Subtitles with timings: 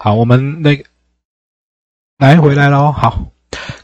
[0.00, 0.84] 好，我们那个
[2.18, 2.92] 来回来喽。
[2.92, 3.32] 好，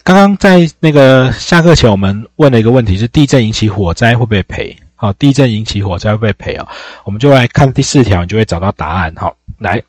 [0.04, 4.76] 刚刚在那个下课前，我们问了一个问题：是地震引起火灾会不会赔？
[4.94, 6.68] 好，地震引起火灾会不会赔啊？
[7.02, 9.12] 我们就来看第四条，你就会找到答案。
[9.16, 9.82] 好，来，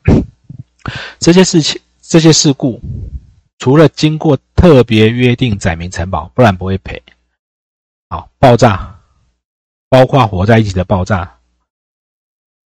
[1.20, 2.80] 这些事情、这些事故，
[3.60, 7.00] 除了经过特别约定载明承保，不然不会赔。
[8.10, 8.98] 好，爆炸，
[9.88, 11.36] 包括火灾引起的爆炸，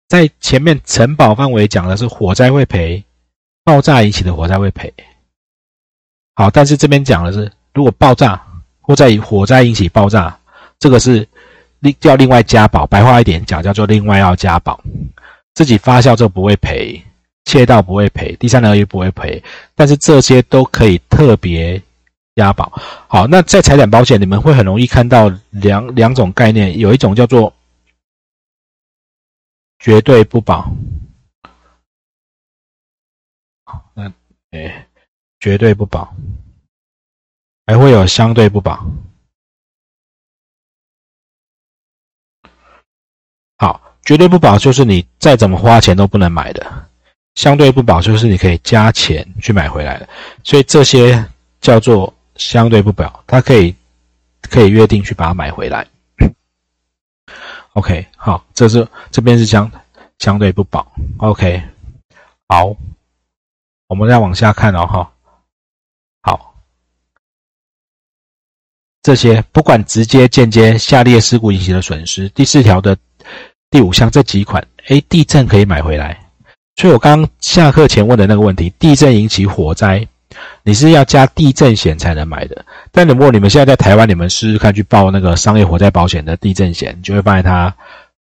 [0.09, 3.03] 在前面承保范围讲的是火灾会赔。
[3.63, 4.91] 爆炸引起的火灾会赔，
[6.35, 8.41] 好，但是这边讲的是，如果爆炸
[8.81, 10.35] 或在火灾引起爆炸，
[10.79, 11.27] 这个是
[11.79, 12.87] 另叫另外加保。
[12.87, 14.81] 白话一点讲，叫做另外要加保。
[15.53, 16.99] 自己发酵就不会赔，
[17.45, 19.41] 窃盗不会赔，第三人也不会赔，
[19.75, 21.79] 但是这些都可以特别
[22.35, 22.71] 加保。
[23.07, 27.53] 好，那在财产保险，你们会很容易看到两两种概念，有一种叫做
[29.77, 30.71] 绝对不保。
[33.93, 34.11] 那，
[34.51, 34.87] 哎，
[35.39, 36.13] 绝对不保，
[37.65, 38.85] 还会有相对不保。
[43.57, 46.89] 好，绝对不保就是你再怎么花钱都不能买的，
[47.35, 50.09] 相对不保就是你可以加钱去买回来的。
[50.43, 51.23] 所以这些
[51.59, 53.75] 叫做相对不保，它可以
[54.41, 55.87] 可以约定去把它买回来。
[57.73, 59.71] OK，好，这是这边是相
[60.19, 60.91] 相对不保。
[61.17, 61.61] OK，
[62.47, 62.75] 好。
[63.91, 65.11] 我们再往下看哦，哈，
[66.21, 66.53] 好，
[69.03, 72.97] 这些不管直接、间接，下列事故引起的损失，第四条的
[73.69, 76.17] 第五项这几款，哎，地震可以买回来。
[76.77, 80.07] 所以我刚下课前问的那个问题，地震引起火灾，
[80.63, 82.65] 你是要加地震险才能买的。
[82.93, 87.75] 但如果你们现在在台湾，你们试试看去报那个商业火灾保险的地震险，就会发现它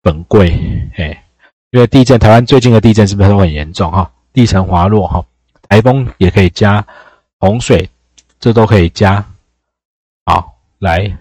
[0.02, 0.50] 本贵，
[0.98, 1.24] 哎，
[1.70, 4.12] 因为地震，台湾最近的地震是不是都很严重哈？
[4.34, 5.24] 地层滑落哈。
[5.68, 6.84] 台风也可以加，
[7.38, 7.88] 洪水
[8.38, 9.24] 这都可以加。
[10.26, 11.16] 好，来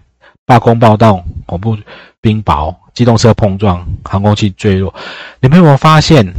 [0.46, 1.78] 罢工暴动、恐怖
[2.22, 4.94] 冰雹、机动车碰撞、航空器坠落，
[5.40, 6.34] 你们有没有发现？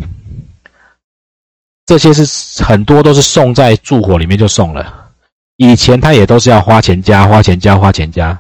[1.87, 5.11] 这些是很多都是送在住火里面就送了。
[5.57, 8.39] 以前他也都是要花钱加、花钱加、花钱加，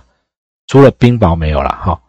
[0.66, 2.00] 除了冰雹没有了哈。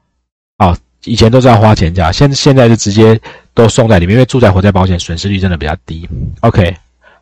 [0.56, 3.20] 啊，以前都是要花钱加，现现在是直接
[3.54, 6.08] 都送在里面，因为住宅火灾保险损失率真的比较低。
[6.40, 6.74] OK。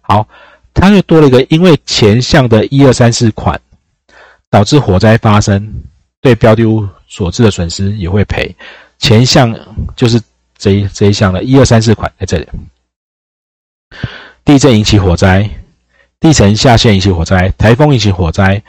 [0.05, 0.27] 好，
[0.73, 3.59] 它又多了一个，因为前项的一二三四款
[4.49, 5.73] 导致火灾发生，
[6.19, 8.53] 对标的物所致的损失也会赔。
[8.99, 9.57] 前项
[9.95, 10.21] 就是
[10.57, 12.47] 这一这一项的一二三四款在这里。
[14.43, 15.49] 地震引起火灾，
[16.19, 18.61] 地层下陷引起火灾，台风引起火灾，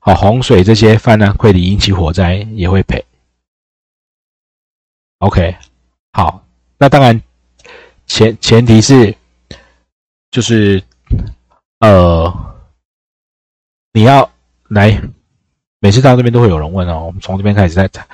[0.00, 3.04] 好洪水这些泛滥溃堤引起火灾也会赔。
[5.18, 5.54] OK，
[6.12, 6.44] 好，
[6.76, 7.22] 那当然
[8.08, 9.14] 前前提是。
[10.32, 10.82] 就是，
[11.80, 12.56] 呃，
[13.92, 14.28] 你要
[14.70, 14.98] 来，
[15.78, 17.04] 每次到这边都会有人问哦。
[17.04, 18.08] 我们从这边开始在谈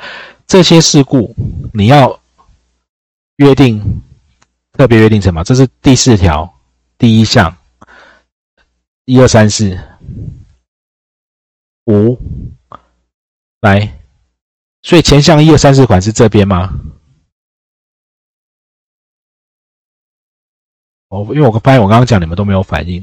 [0.45, 1.33] 这些事故，
[1.73, 2.21] 你要
[3.37, 4.03] 约定
[4.73, 5.45] 特别约定什么？
[5.45, 6.53] 这是第四条
[6.99, 7.57] 第一项，
[9.05, 9.79] 一二三四
[11.85, 12.19] 五，
[13.61, 13.97] 来，
[14.83, 16.81] 所以前项一二三四款是这边吗？
[21.09, 23.03] 哦，因为我发现我刚刚讲你们都没有反应，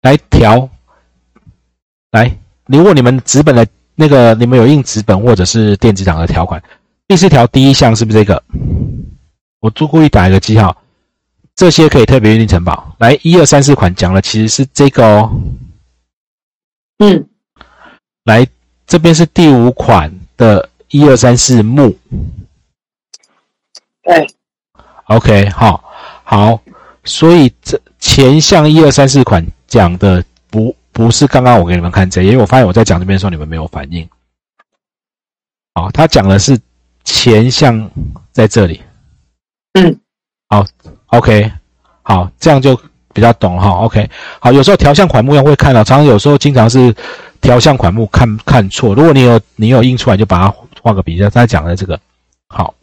[0.00, 0.68] 来调，
[2.10, 2.34] 来，
[2.64, 6.62] 如果你们纸本的那个，你们有印纸本或者是电子档的条款，
[7.06, 8.42] 第四条第一项是不是这个？
[9.60, 10.74] 我就故意打一个记号，
[11.54, 12.96] 这些可以特别约定承保。
[12.98, 15.30] 来，一二三四款讲的其实是这个哦，
[17.00, 17.28] 嗯，
[18.24, 18.46] 来
[18.86, 21.94] 这边是第五款的一二三四目，
[24.02, 24.26] 对
[25.08, 25.84] ，OK，好，
[26.24, 26.58] 好。
[27.08, 34.06] 所以这前项一二三四款讲的不不是刚刚我给你们看这，因为我发现我在讲这边的时候你们没有反应。
[35.74, 36.58] 好，他讲的是
[37.04, 37.90] 前项
[38.30, 38.82] 在这里。
[39.72, 39.98] 嗯，
[40.48, 40.66] 好
[41.06, 41.50] ，OK，
[42.02, 42.78] 好，这样就
[43.14, 43.70] 比较懂哈。
[43.70, 44.08] OK，
[44.38, 46.94] 好，有时候调项款目要会看到，常常有时候经常是
[47.40, 48.94] 调项款目看看错。
[48.94, 51.98] 如果你有你有印出来，就把它画个笔，他讲的这个
[52.48, 52.74] 好。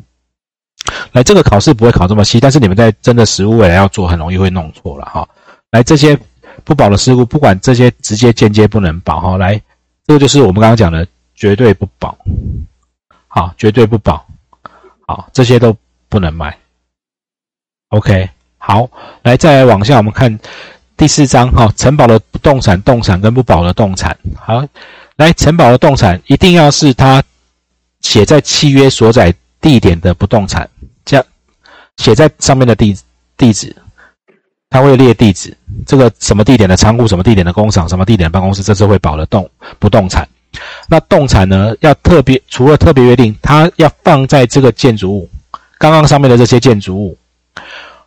[1.15, 5.25] 来，这个考试不会考这么细，但是你们在真的实物未来要做，很容易会弄错了哈。
[5.71, 6.19] 来，这些
[6.65, 9.37] 不保的事故，不管这些直接间接不能保哈。
[9.37, 9.61] 来，
[10.05, 12.17] 这个就是我们刚刚讲的绝对不保，
[13.29, 14.27] 好，绝对不保，
[15.07, 15.73] 好，这些都
[16.09, 16.53] 不能买。
[17.91, 18.85] OK，好，
[19.23, 20.37] 来再来往下，我们看
[20.97, 24.17] 第四章哈，承保的不动产、动产跟不保的动产。
[24.35, 24.61] 好，
[25.15, 27.23] 来承保的动产一定要是他
[28.01, 29.33] 写在契约所载。
[29.61, 30.69] 地点的不动产，
[31.97, 32.95] 写在上面的地
[33.37, 33.75] 地址，
[34.69, 35.55] 它会列地址，
[35.85, 39.49] 这个什么地点的仓库，什么地点的工厂，什么地点的办公室，这是会保的动
[39.79, 40.27] 不动产。
[40.87, 45.29] 那动产呢，要特别除了特别约定，它要放在这个建筑物，
[45.77, 47.17] 刚刚上面的这些建筑物，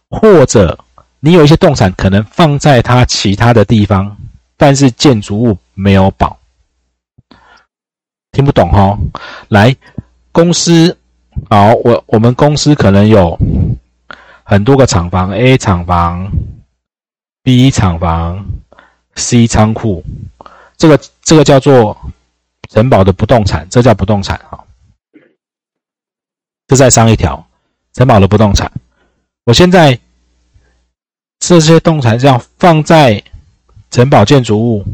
[0.09, 0.79] 或者
[1.21, 4.17] 你有一些动产可能放在它其他的地方，
[4.57, 6.39] 但是建筑物没有保。
[8.33, 8.97] 听不懂哈？
[9.49, 9.75] 来，
[10.33, 10.97] 公司，
[11.49, 13.39] 好，我我们公司可能有
[14.45, 16.31] 很多个厂房，A 厂房。
[17.41, 18.45] B 厂房
[19.15, 20.05] ，C 仓库，
[20.77, 21.97] 这个这个叫做
[22.69, 24.61] 城堡的不动产，这叫不动产啊。
[26.67, 27.43] 这再上一条，
[27.95, 28.71] 城堡的不动产。
[29.45, 29.99] 我现在
[31.39, 33.23] 这些动产这样放在
[33.91, 34.85] 城堡建筑物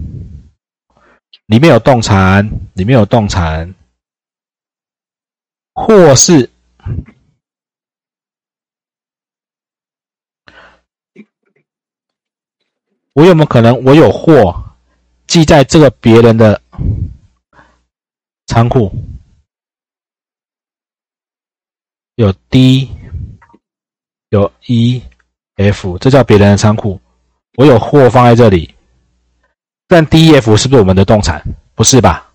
[1.46, 3.74] 里面有动产，里面有动产，
[5.74, 6.50] 或是。
[13.12, 14.52] 我有没有可能，我有货
[15.28, 16.60] 寄在这个别人的
[18.46, 18.92] 仓库？
[22.16, 22.90] 有 D，
[24.30, 25.00] 有 E、
[25.54, 27.00] F，这叫别人的仓库。
[27.56, 28.74] 我有货放在这里，
[29.86, 31.40] 但 D、E、F 是不是我们的动产？
[31.76, 32.32] 不是吧？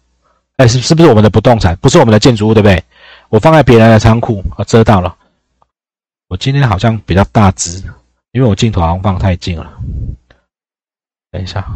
[0.55, 1.75] 哎，是是不是我们的不动产？
[1.81, 2.81] 不是我们的建筑物，对不对？
[3.29, 5.15] 我放在别人的仓库，我遮到了。
[6.27, 7.77] 我今天好像比较大只，
[8.31, 9.79] 因为我镜头好像放太近了。
[11.31, 11.67] 等一下，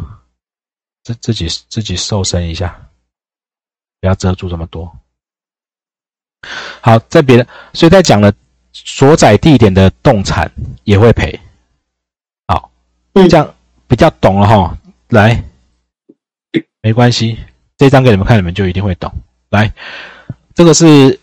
[1.04, 2.76] 自自己自己瘦身一下，
[4.00, 4.92] 不要遮住这么多。
[6.80, 8.32] 好，在别的，所以在讲了
[8.72, 10.50] 所在地点的动产
[10.82, 11.38] 也会赔。
[12.48, 12.70] 好，
[13.14, 13.54] 这样
[13.86, 14.76] 比较懂了哈。
[15.08, 15.42] 来，
[16.80, 17.38] 没关系，
[17.76, 19.12] 这张给你们看，你们就一定会懂。
[19.50, 19.72] 来，
[20.54, 21.18] 这个是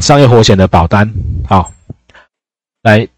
[0.00, 1.12] 商业火险的保单。
[1.46, 1.72] 好，
[2.82, 3.08] 来，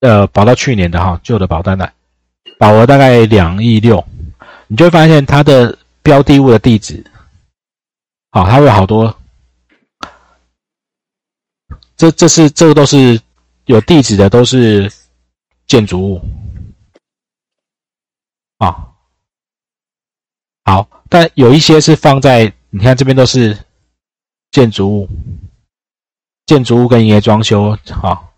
[0.00, 1.92] 呃，保到去年的哈，旧的保单来。
[2.58, 4.04] 保额大概两亿六，
[4.66, 7.02] 你就会发现它的标的物的地址，
[8.30, 9.16] 好，它会有好多，
[11.96, 13.18] 这这是这个都是
[13.64, 14.92] 有地址的，都是
[15.66, 16.20] 建筑物，
[18.58, 18.88] 啊，
[20.64, 23.56] 好，但有一些是放在，你看这边都是
[24.50, 25.08] 建筑物，
[26.50, 28.32] 建筑物跟营业装修，好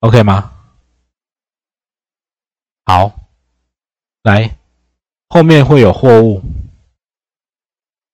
[0.00, 0.50] ，OK 吗？
[2.84, 3.14] 好，
[4.24, 4.56] 来，
[5.28, 6.42] 后面会有货物，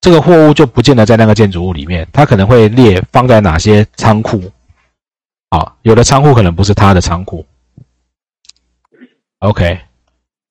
[0.01, 4.51] 这个货物就不见得在那个建筑物里面，它可能会列放在哪些仓库。
[5.49, 7.43] 好，有的仓库可能不是他的仓库。
[9.39, 9.81] OK，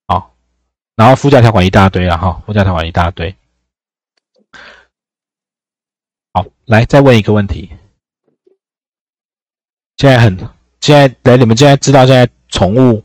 [0.09, 0.35] 好，
[0.97, 3.33] 然后附加条款一大堆了哈，附加条款一大堆。
[6.39, 7.69] 好，来再问一个问题，
[9.97, 10.39] 现在很，
[10.81, 13.03] 现在来，你们现在知道现在宠物。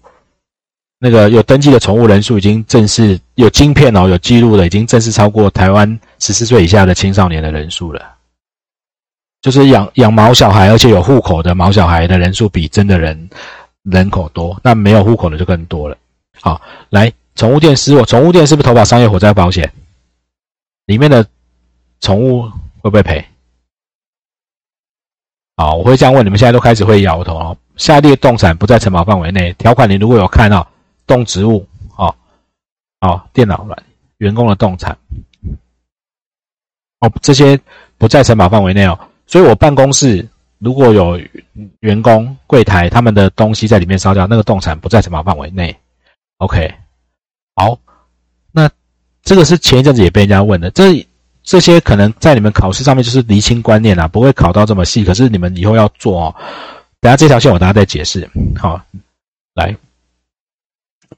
[0.99, 8.15] 那个有登记的宠物人数已经正式有晶片哦，有记录的已经正式超过台湾十四岁以下的青少年的人数了。
[9.41, 13.29] 就是养养毛小孩，而且有户口的毛小孩的人数比真的人
[13.81, 15.97] 人口多，那没有户口的就更多了。
[16.39, 19.73] 好，来宠物店失火，宠物店是不是投保商业火灾保险？
[20.85, 21.25] 里面的
[21.99, 22.49] 宠物
[22.83, 23.25] 会不会赔？
[25.57, 27.57] 好，我会这样问，你们现在都开始会摇头哦。
[27.77, 30.67] 下列动产不在承保范围内，条款你如果有看到。
[31.05, 32.15] 动植物，哦，
[33.01, 33.83] 哦，电脑软
[34.19, 34.97] 员工的动产，
[37.01, 37.59] 哦，这些
[37.97, 38.97] 不在承保范围内哦。
[39.27, 40.25] 所以我办公室
[40.59, 41.19] 如果有
[41.81, 45.77] 员工柜台他们的东西在里面烧掉，那个动产不在承保范围内。
[46.37, 46.73] OK，
[47.55, 47.77] 好，
[48.53, 48.71] 那
[49.23, 51.05] 这个是前一阵子也被人家问的，这
[51.43, 55.03] 这些可能在你们考试上面就是厘清观念啦，不会考到这么细。
[55.03, 56.35] 可是你们以后要做哦，
[56.99, 58.29] 等下这条线我等下再解释。
[58.57, 58.81] 好，
[59.53, 59.75] 来。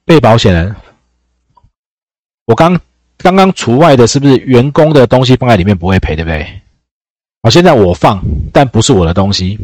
[0.03, 0.75] 被保险人，
[2.45, 2.79] 我刚
[3.17, 6.61] 刚刚除外的是不是员工的东西放在里面不会赔，对不对？
[7.41, 9.57] 好，现在我放，但不是我的东西，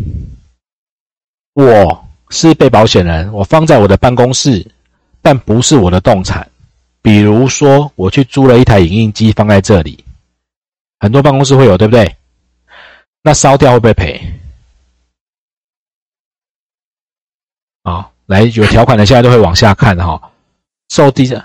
[1.54, 4.66] 我是被保险人，我放在我的办公室，
[5.22, 6.50] 但不是我的动产。
[7.04, 10.04] 比如说，我去租了一台影印机放在这里，
[11.02, 12.16] 很多办公室会有，对不对？
[13.24, 14.22] 那烧掉会不会赔？
[17.82, 18.08] 啊？
[18.28, 20.32] 来有条款的，现在都会往下看哈。
[20.90, 21.44] 受地震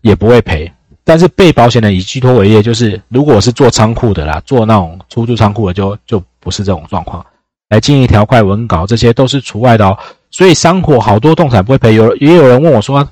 [0.00, 0.70] 也不会赔，
[1.04, 7.24] 但是被保险人以寄托为业，就是如果是做仓库的啦，做那种出租仓库的，就就不是这种状况。
[7.68, 9.96] 来进行条块文稿，这些都是除外的哦。
[10.32, 11.94] 所以山火好多动产不会赔。
[11.94, 13.08] 有也有人问我说，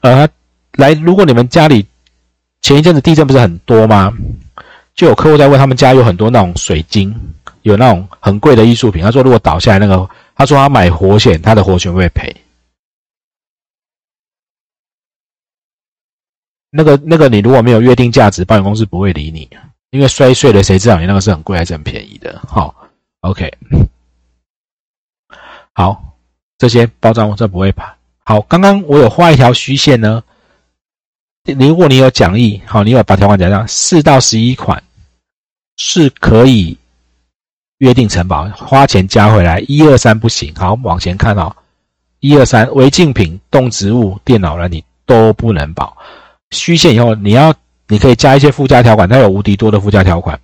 [0.00, 0.26] 呃，
[0.72, 1.84] 来，如果你们家里
[2.62, 4.10] 前一阵子地震不是很多吗？
[5.00, 7.10] 就有客户在问，他们家有很多那种水晶，
[7.62, 10.06] 有那种很贵的艺术品，他说如果倒下来那个。
[10.34, 12.34] 他说他买活险，他的活险会赔。
[16.70, 19.48] 那个那个，你如果没有约定价值，保险公司不会理你，
[19.88, 22.38] 因为摔碎了，谁知道你那个是很贵还是很便宜的？
[22.46, 22.74] 好
[23.20, 23.50] ，OK，
[25.72, 26.14] 好，
[26.58, 27.96] 这些包装这不会怕。
[28.24, 30.22] 好，刚刚我有画一条虚线呢。
[31.58, 34.82] 如果你有讲义，好，你有把条款讲上，四到十一款
[35.82, 36.76] 是可以
[37.78, 40.54] 约定承保，花钱加回来，一二三不行。
[40.54, 41.50] 好，往前看哦，
[42.20, 45.96] 一二三违禁品、动植物、电脑软体都不能保。
[46.50, 47.54] 虚线以后，你要
[47.88, 50.38] 你可以加一些附加条款，它有无敌多的附加条款，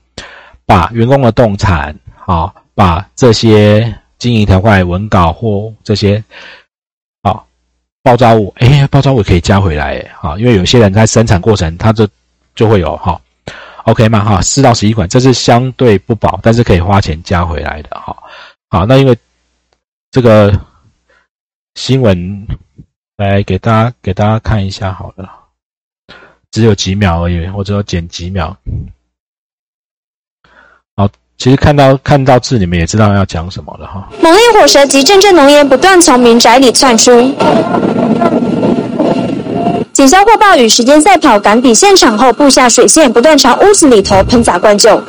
[0.65, 6.25] 把员工的动产，啊，把这些经营条款、文稿或这些，
[7.21, 7.43] 啊，
[8.03, 12.09] 爆炸物，哎，爆炸物可以加回来，啊，因为有些人在生产过程，他就
[12.55, 13.21] 就会有哈
[13.87, 14.23] ，OK 吗？
[14.23, 18.17] 哈，四到十一款，这是相对不保，但是可以花钱加回来的，哈，
[18.69, 19.17] 好，那因为
[20.11, 20.53] 这个
[21.75, 22.47] 新闻
[23.17, 25.31] 来给大家给大家看一下，好了。
[26.53, 28.57] 只有几秒而已，我只有剪几秒。
[30.97, 34.09] 好，其实看到看到字，你们也知道要讲什么了哈。
[34.23, 37.11] 猛烈火舌及阵阵浓烟不断从民宅里窜出，
[39.97, 45.03] 警消获暴雨时间赛跑赶抵现场后，布下水线，不断朝屋子里头喷洒灌救。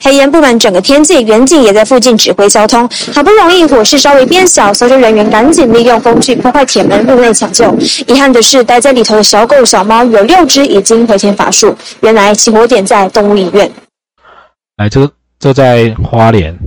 [0.00, 2.88] 黑烟布满整个天际，远景也在附近指挥交通。
[3.12, 7.76] 好不容易火势稍微变小，搜救人员赶紧利用工具破坏铁门入内抢救。
[8.06, 11.76] 遗憾的是，待在里头的小狗、小猫有六只已经回天乏术。
[12.00, 13.70] 原来起火点在动物医院。
[14.78, 16.58] 哎，这个这在花莲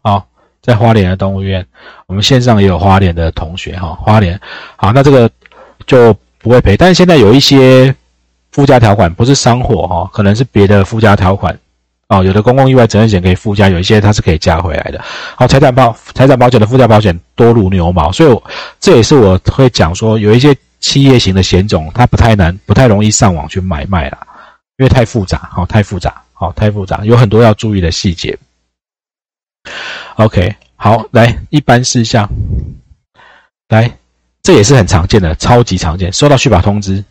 [0.00, 0.22] 啊，
[0.66, 1.64] 在花莲的动物园。
[2.08, 4.38] 我们线上也有花莲的同学哈，花莲
[4.74, 5.30] 好，那这个
[5.86, 6.76] 就不会赔。
[6.76, 7.94] 但是现在有一些
[8.50, 11.56] 附加条款，不是伤火哈，可能是别的附加条款。
[12.08, 15.00] 哦，有的公共意外责任险可以附加，有一些它是可以加回来的。
[15.36, 18.42] 好，财产保财产保险的附加保险多如牛毛，所以
[18.80, 24.18] 这也是我会讲说，有一些企业型的险种，它不太难，不太容易上网去买卖啦，
[24.78, 28.38] 因为太复杂，好，太复杂，好，太复杂，有很多要注意的细节。
[30.16, 32.26] OK，好，来一般事项，
[33.68, 33.98] 来，
[34.42, 37.04] 这也是很常见的，超级常见，收到续保通知，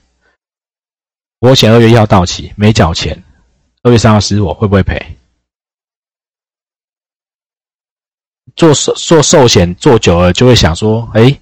[1.39, 3.24] 我险二月一号到期，没缴钱。
[3.83, 5.17] 二月三号失我会不会赔？
[8.55, 11.39] 做寿做寿险做久了就会想说：哎，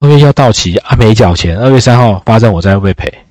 [0.00, 3.24] 二月要到期啊，没缴钱，二月三号发生，我再会不会赔？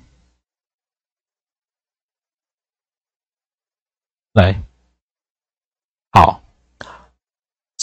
[4.32, 4.60] 来，
[6.10, 6.42] 好，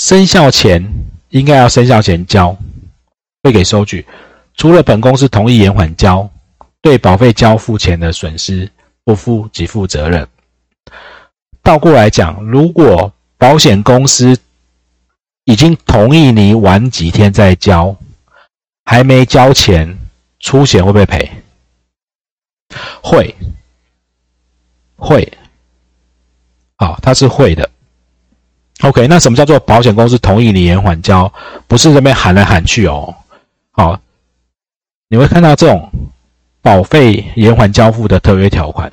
[0.05, 0.87] 生效前
[1.29, 2.55] 应该要生效前交，
[3.41, 4.05] 会给收据。
[4.53, 6.29] 除了本公司同意延缓交，
[6.79, 8.71] 对保费交付前的损失。
[9.03, 10.27] 不负给付责任。
[11.63, 14.37] 倒过来讲，如果保险公司
[15.45, 17.95] 已经同意你晚几天再交，
[18.83, 19.97] 还没交钱，
[20.39, 21.31] 出险会不会赔？
[23.01, 23.35] 会，
[24.97, 25.33] 会。
[26.77, 27.67] 好，它是会的。
[28.87, 31.31] OK，那什么叫做保险公司同意你延缓交？
[31.67, 33.13] 不是这边喊来喊去哦。
[33.71, 33.99] 好，
[35.07, 35.89] 你会看到这种。
[36.61, 38.91] 保费延缓交付的特约条款，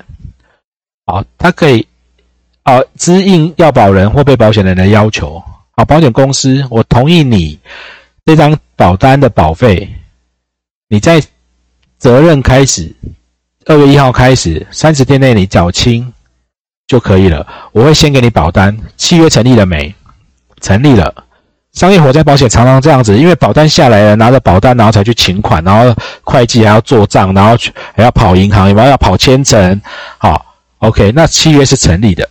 [1.07, 1.87] 好，它可以
[2.61, 5.41] 啊，支应要保人或被保险人的要求。
[5.71, 7.57] 好，保险公司，我同意你
[8.25, 9.91] 这张保单的保费，
[10.87, 11.19] 你在
[11.97, 12.95] 责任开始
[13.65, 16.13] 二月一号开始三十天内你缴清
[16.93, 17.47] 就可以了。
[17.71, 19.95] 我会先给你保单，契约成立了没？
[20.61, 21.25] 成立了。
[21.71, 25.91] 商业火灾保险常常这样子，因为保单下来了，拿着保单，然后才去请款，然后
[26.23, 29.81] 会计还要做账，然后去还要跑银行，有没有要跑签证？
[30.19, 30.45] 好
[30.77, 32.29] ，OK，那契约是成立的。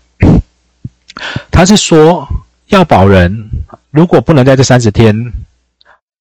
[1.50, 2.28] 他是说，
[2.68, 3.50] 要保人
[3.90, 5.32] 如果不能在这三十天，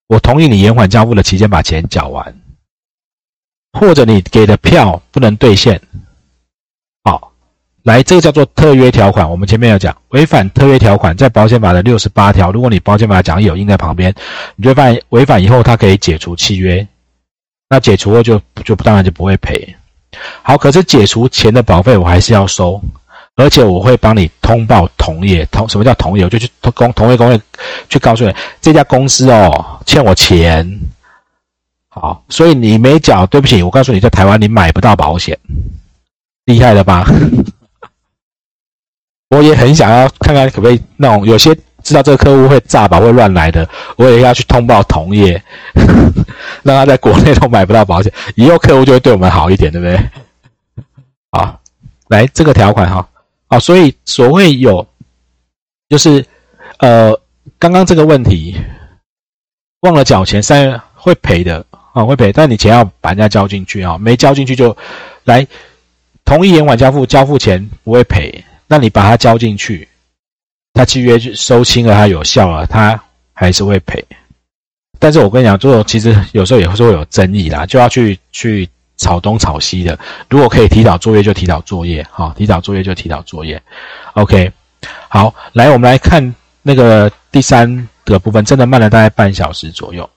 [0.08, 2.36] 我同意你延缓交付的期间把钱缴完，
[3.80, 5.80] 或者你给的票不能兑现。
[7.84, 9.28] 来，这个叫做特约条款。
[9.28, 14.14] 我们前面有讲，违反特约条款，在保险法的六十八条，如果你保险法讲有印在旁边，
[14.56, 16.88] 你就发现违反以后，它可以解除契约。
[17.68, 19.76] 那解除后就就当然就不会赔。
[20.44, 22.80] 好，可是解除前的保费我还是要收，
[23.36, 25.44] 而且我会帮你通报同业。
[25.48, 26.26] 同什么叫同业？
[26.26, 27.42] 我就去同同业公会
[27.90, 30.80] 去告诉你，这家公司哦欠我钱。
[31.88, 35.36] 好，所以你没缴，对不起，我告诉你，在台湾你买不到保险，
[36.46, 37.06] 厉害了吧？
[39.32, 45.42] 我也很想要看看可不可以那种有些知道这个客户会炸保会乱来的，我也要去通报同业，
[46.64, 49.98] 让他在国内都买不到保险，以后客户就会对我们好一点，对不对？
[51.32, 51.60] 好，
[52.10, 53.08] 来这个条款哈，
[53.48, 54.86] 好，所以所谓有
[55.88, 56.24] 就是
[56.80, 57.18] 呃，
[57.58, 58.56] 刚刚这个问题
[59.80, 64.76] 忘了缴钱，三月会赔的啊，会赔，但你钱要把人家交进去啊，没交进去就
[65.24, 65.48] 来
[66.26, 69.86] 同意延缓交付，交付钱不会赔，那你把它交进去，
[70.72, 72.98] 他契约收清了，它有效了，他
[73.34, 74.02] 还是会赔。
[74.98, 80.00] 但是我跟你讲，这种其实有时候也会会有争议啦，就要去去炒东炒西的。
[80.30, 83.62] 如果可以提早作业，就提早作业，哈，提早作业就提早作业。
[84.14, 84.50] OK，
[85.10, 90.10] 好，来我们来看那个第三个部分，真的慢了大概半小时左右。